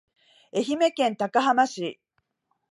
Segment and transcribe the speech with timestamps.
[0.51, 1.99] 愛知県高浜市